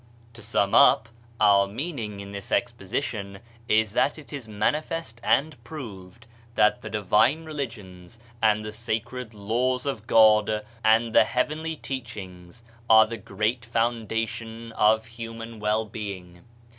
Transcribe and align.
To 0.33 0.41
sum 0.41 0.73
up, 0.73 1.09
our 1.39 1.67
meaning 1.67 2.21
in 2.21 2.31
this 2.31 2.51
exposition 2.51 3.37
is 3.67 3.93
that 3.93 4.17
it 4.17 4.33
is 4.33 4.47
manifest 4.47 5.21
and 5.23 5.63
proved 5.63 6.25
that 6.55 6.81
the 6.81 6.89
divine 6.89 7.45
religions 7.45 8.19
and 8.41 8.65
the 8.65 8.71
sacred 8.71 9.35
Laws 9.35 9.85
of 9.85 10.07
God 10.07 10.65
and 10.83 11.13
the 11.13 11.25
heavenly 11.25 11.75
teachings 11.75 12.63
are 12.89 13.05
the 13.05 13.17
great 13.17 13.63
foundation 13.63 14.71
of 14.71 15.05
human 15.05 15.59
well 15.59 15.85
being. 15.85 16.45